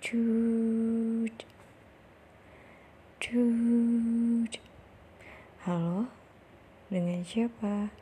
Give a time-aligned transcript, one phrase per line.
[0.00, 1.44] Cut.
[3.20, 4.52] Cut.
[5.68, 6.08] Halo.
[6.88, 7.92] Dengan siapa?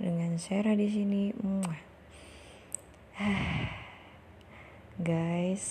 [0.00, 1.28] Dengan Sarah di sini.
[1.36, 1.82] Muah.
[5.12, 5.68] Guys,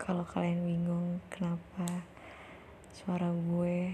[0.00, 2.08] kalau kalian bingung kenapa
[2.96, 3.92] suara gue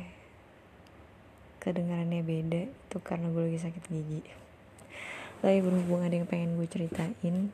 [1.58, 4.22] kedengarannya beda, itu karena gue lagi sakit gigi.
[5.42, 7.50] Tapi berhubung ada yang pengen gue ceritain,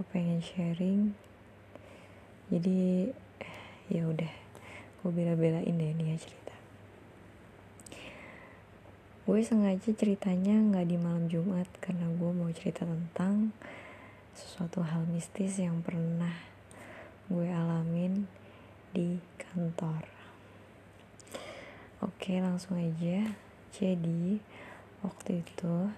[0.00, 1.12] gue pengen sharing.
[2.48, 3.12] Jadi
[3.92, 4.32] ya udah
[5.04, 6.56] gue bela-belain deh nih ya cerita.
[9.28, 13.52] Gue sengaja ceritanya nggak di malam Jumat karena gue mau cerita tentang
[14.32, 16.32] sesuatu hal mistis yang pernah
[17.28, 18.24] gue alamin
[18.96, 20.08] di kantor.
[22.00, 23.36] Oke langsung aja.
[23.76, 24.40] Jadi
[25.04, 25.92] waktu itu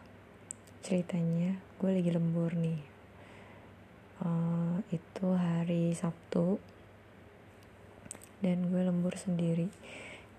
[0.82, 2.91] ceritanya gue lagi lembur nih
[4.90, 6.58] itu hari Sabtu.
[8.42, 9.70] Dan gue lembur sendiri.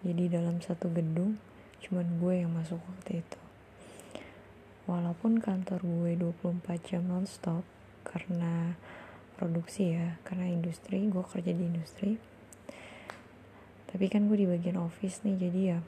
[0.03, 1.39] Jadi dalam satu gedung
[1.83, 3.39] cuman gue yang masuk waktu itu.
[4.83, 7.63] Walaupun kantor gue 24 jam nonstop
[8.03, 8.75] karena
[9.39, 12.11] produksi ya karena industri gue kerja di industri.
[13.87, 15.79] Tapi kan gue di bagian office nih jadi ya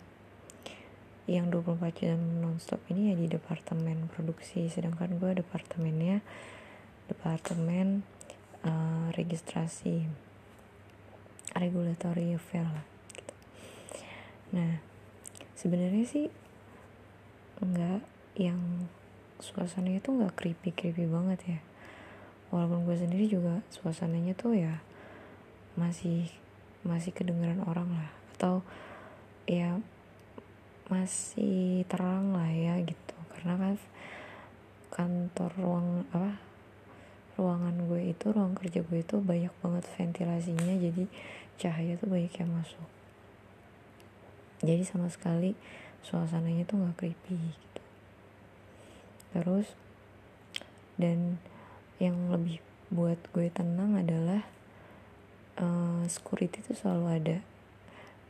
[1.26, 4.70] yang 24 jam nonstop ini ya di departemen produksi.
[4.70, 6.22] Sedangkan gue departemennya
[7.12, 8.06] departemen
[8.66, 10.10] uh, registrasi
[11.56, 12.86] regulatory affair lah
[13.16, 13.34] gitu.
[14.52, 14.82] nah
[15.56, 16.28] sebenarnya sih
[17.64, 18.04] nggak
[18.36, 18.92] yang
[19.40, 21.60] suasananya tuh nggak creepy creepy banget ya
[22.52, 24.84] walaupun gue sendiri juga suasananya tuh ya
[25.80, 26.28] masih
[26.84, 28.62] masih kedengeran orang lah atau
[29.48, 29.80] ya
[30.92, 33.76] masih terang lah ya gitu karena kan
[34.94, 36.38] kantor ruang apa
[37.36, 41.04] ruangan gue itu ruang kerja gue itu banyak banget ventilasinya jadi
[41.60, 42.88] cahaya tuh banyak yang masuk.
[44.64, 45.56] Jadi sama sekali
[46.04, 47.82] suasananya tuh nggak creepy gitu.
[49.36, 49.68] Terus
[50.96, 51.40] dan
[52.00, 54.48] yang lebih buat gue tenang adalah
[55.60, 57.38] uh, security itu selalu ada.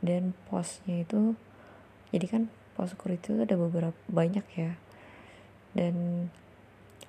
[0.02, 1.38] Dan posnya itu
[2.10, 2.42] jadi kan
[2.74, 4.78] pos security itu ada beberapa banyak ya.
[5.76, 6.28] Dan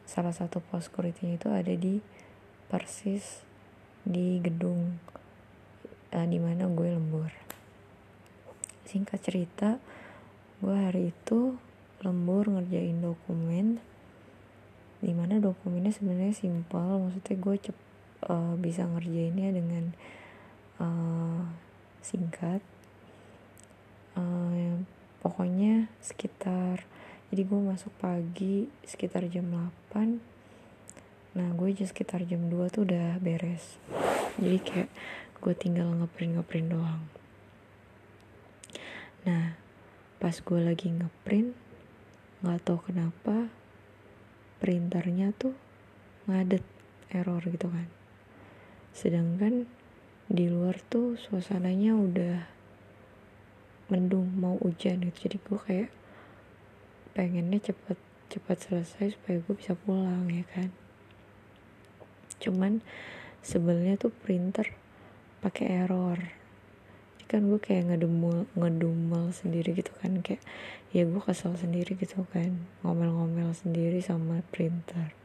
[0.08, 2.00] salah satu pos security itu ada di
[2.72, 3.44] persis
[4.08, 4.96] di gedung
[6.16, 7.28] uh, di mana gue lembur.
[8.88, 9.70] Singkat cerita
[10.64, 11.60] gue hari itu
[12.00, 13.84] lembur ngerjain dokumen
[15.04, 17.78] di mana dokumennya sebenarnya simpel maksudnya gue cep
[18.32, 19.92] uh, bisa ngerjainnya dengan
[20.80, 21.44] uh,
[22.00, 22.64] singkat.
[24.18, 24.82] Uh,
[25.20, 26.88] pokoknya sekitar
[27.28, 29.52] jadi gue masuk pagi sekitar jam
[29.92, 30.38] 8
[31.36, 33.78] nah gue aja sekitar jam 2 tuh udah beres.
[34.42, 34.90] Jadi kayak
[35.38, 37.04] gue tinggal ngeprint ngeprint doang.
[39.28, 39.54] Nah
[40.18, 41.54] pas gue lagi ngeprint
[42.42, 43.52] nggak tau kenapa
[44.58, 45.54] printernya tuh
[46.26, 46.66] ngadet
[47.14, 47.86] error gitu kan.
[48.96, 49.70] Sedangkan
[50.26, 52.38] di luar tuh suasananya udah
[53.94, 55.30] mendung mau hujan gitu.
[55.30, 55.90] Jadi gue kayak
[57.18, 57.98] pengennya cepet
[58.30, 60.70] cepat selesai supaya gue bisa pulang ya kan?
[62.38, 62.86] Cuman
[63.42, 64.78] sebelnya tuh printer
[65.42, 66.22] pakai error.
[67.18, 70.46] Jadi kan gue kayak ngedumel ngedumel sendiri gitu kan kayak
[70.94, 72.54] ya gue kesel sendiri gitu kan
[72.86, 75.18] ngomel-ngomel sendiri sama printer.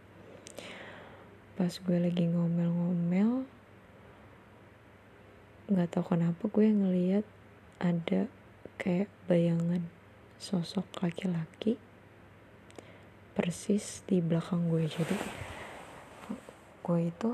[1.60, 3.44] Pas gue lagi ngomel-ngomel
[5.68, 7.26] nggak tahu kenapa gue ngeliat
[7.84, 8.32] ada
[8.80, 9.84] kayak bayangan
[10.42, 11.78] sosok laki-laki
[13.38, 14.90] persis di belakang gue.
[14.90, 15.14] Jadi
[16.82, 17.30] gue itu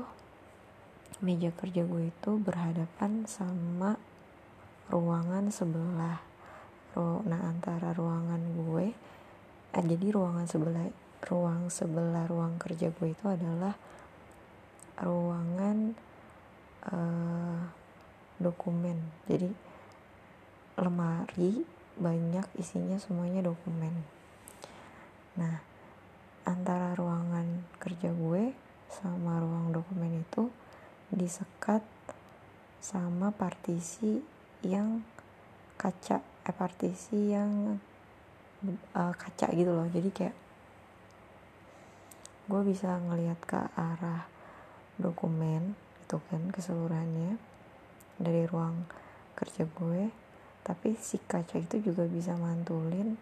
[1.25, 3.97] meja kerja gue itu berhadapan sama
[4.93, 6.21] ruangan sebelah.
[7.25, 8.93] Nah antara ruangan gue
[9.73, 10.85] eh, jadi ruangan sebelah
[11.25, 13.73] ruang sebelah ruang kerja gue itu adalah
[15.01, 15.97] ruangan
[16.93, 17.59] uh,
[18.37, 19.01] dokumen.
[19.25, 19.49] Jadi
[20.77, 23.93] lemari banyak isinya semuanya dokumen.
[25.35, 25.59] Nah
[26.47, 28.55] antara ruangan kerja gue
[28.89, 30.49] sama ruang dokumen itu
[31.13, 31.85] disekat
[32.79, 34.23] sama partisi
[34.65, 35.05] yang
[35.77, 37.77] kaca eh partisi yang
[38.95, 39.87] uh, kaca gitu loh.
[39.91, 40.35] Jadi kayak
[42.49, 44.25] gue bisa ngelihat ke arah
[44.97, 47.37] dokumen itu kan keseluruhannya
[48.17, 48.89] dari ruang
[49.37, 50.09] kerja gue
[50.63, 53.15] tapi si kaca itu juga bisa mantulin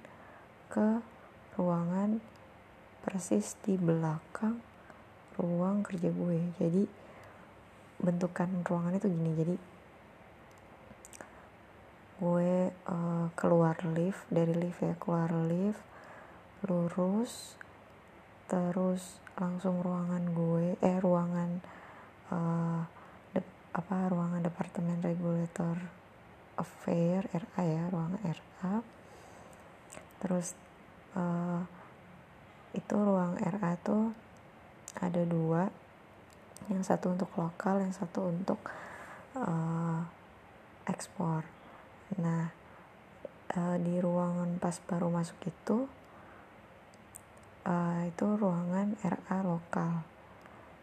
[0.68, 1.02] ke
[1.56, 2.20] ruangan
[3.06, 4.60] persis di belakang
[5.40, 6.40] ruang kerja gue.
[6.60, 6.84] Jadi
[8.02, 9.32] bentukan ruangan itu gini.
[9.38, 9.56] Jadi
[12.18, 15.78] gue uh, keluar lift dari lift ya keluar lift
[16.66, 17.54] lurus
[18.50, 21.62] terus langsung ruangan gue eh ruangan
[22.34, 22.82] uh,
[23.38, 25.78] de, apa ruangan departemen regulator
[26.58, 28.76] affair RA ya ruangan RA
[30.18, 30.58] terus
[31.14, 31.62] uh,
[32.78, 34.14] itu ruang RA tuh
[35.02, 35.70] ada dua.
[36.68, 38.60] Yang satu untuk lokal yang satu untuk
[39.38, 40.04] uh,
[40.86, 41.48] ekspor.
[42.20, 42.52] Nah
[43.56, 45.88] uh, di ruangan pas baru masuk itu
[47.66, 50.04] uh, itu ruangan RA lokal.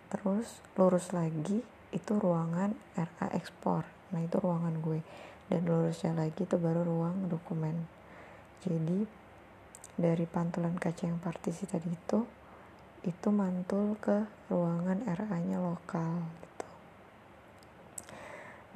[0.09, 1.61] Terus lurus lagi
[1.95, 3.85] itu ruangan RA ekspor.
[4.15, 5.03] Nah itu ruangan gue
[5.53, 7.85] dan lurusnya lagi itu baru ruang dokumen
[8.65, 9.05] jadi
[9.95, 12.25] dari pantulan kaca yang partisi tadi itu
[13.05, 16.69] itu mantul ke ruangan RA-nya lokal gitu.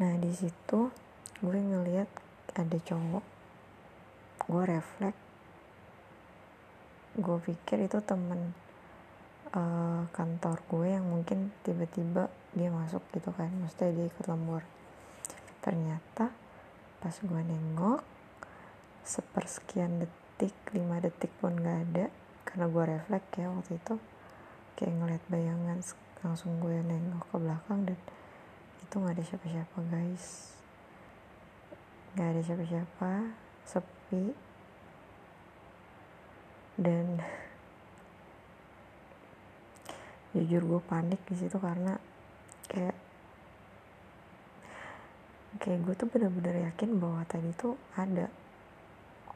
[0.04, 0.92] Nah di situ
[1.40, 2.10] gue ngeliat
[2.52, 3.24] ada cowok,
[4.44, 5.22] gue refleks,
[7.16, 8.52] gue pikir itu temen
[9.56, 14.60] uh, kantor gue yang mungkin tiba-tiba dia masuk gitu kan, maksudnya dia ikut lembur.
[15.64, 16.47] Ternyata
[16.98, 18.02] pas gue nengok,
[19.06, 22.06] sepersekian detik 5 detik pun gak ada
[22.42, 23.94] karena gue refleks ya waktu itu.
[24.74, 25.78] Kayak ngeliat bayangan
[26.26, 27.98] langsung gue nengok ke belakang dan
[28.82, 30.26] itu gak ada siapa-siapa guys.
[32.18, 33.12] Gak ada siapa-siapa
[33.62, 34.34] sepi.
[36.78, 37.22] Dan
[40.34, 41.94] jujur gue panik di situ karena
[42.66, 42.97] kayak
[45.68, 48.32] kayak gue tuh bener-bener yakin bahwa tadi tuh ada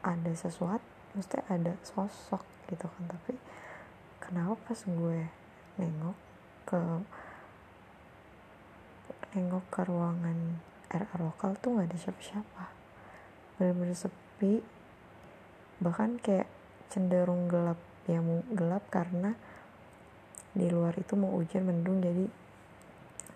[0.00, 0.81] ada sesuatu
[1.12, 2.40] mesti ada sosok
[2.73, 3.05] gitu kan.
[3.05, 3.37] Tapi
[4.17, 5.29] kenapa pas gue
[5.76, 6.17] nengok
[6.64, 6.81] ke
[9.37, 10.56] nengok ke ruangan
[10.88, 12.64] RA lokal tuh nggak ada siapa-siapa.
[13.61, 14.64] Bener-bener sepi.
[15.84, 16.49] Bahkan kayak
[16.88, 17.76] cenderung gelap
[18.08, 19.37] ya mau gelap karena
[20.56, 22.25] di luar itu mau hujan mendung jadi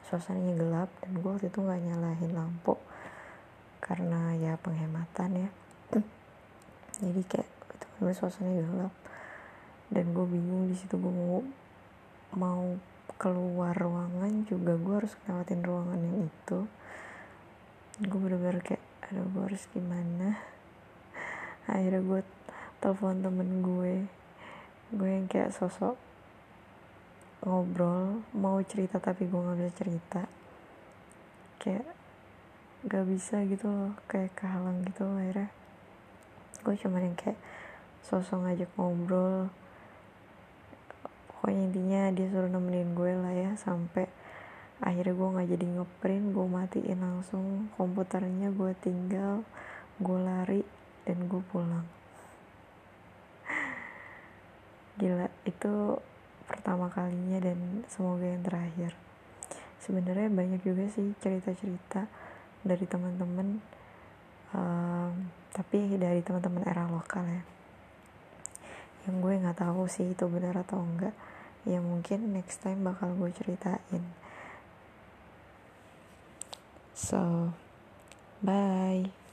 [0.07, 2.79] suasananya gelap dan gue waktu itu nggak nyalahin lampu
[3.83, 5.49] karena ya penghematan ya.
[7.03, 7.51] Jadi kayak
[7.99, 8.95] karena suasananya gelap
[9.91, 11.43] dan gue bingung di situ gue mau
[12.35, 12.65] mau
[13.17, 16.59] keluar ruangan juga gue harus lewatin ruangan yang itu.
[18.07, 20.39] Gue bener-bener kayak aduh gue harus gimana?
[21.71, 22.21] Akhirnya gue
[22.79, 23.95] telepon temen gue
[24.95, 25.99] gue yang kayak sosok
[27.47, 30.23] ngobrol mau cerita tapi gue nggak bisa cerita.
[31.63, 31.87] Kayak
[32.87, 35.51] gak bisa gitu loh kayak kehalang gitu loh akhirnya.
[36.67, 37.39] Gue cuman yang kayak
[38.03, 39.51] sosok ngajak ngobrol.
[41.31, 44.11] Pokoknya intinya dia suruh nemenin gue lah ya sampai
[44.83, 49.41] akhirnya gue nggak jadi ngeprint gue matiin langsung komputernya gue tinggal
[50.03, 50.63] gue lari
[51.07, 51.87] dan gue pulang.
[55.01, 55.75] Gila itu
[56.47, 58.95] pertama kalinya dan semoga yang terakhir.
[59.83, 62.07] Sebenarnya banyak juga sih cerita-cerita
[62.67, 63.63] dari teman-teman
[64.55, 65.13] um,
[65.55, 67.43] tapi dari teman-teman era lokal ya.
[69.07, 71.15] Yang gue nggak tahu sih itu benar atau enggak.
[71.67, 74.03] Ya mungkin next time bakal gue ceritain.
[76.95, 77.53] So
[78.43, 79.26] bye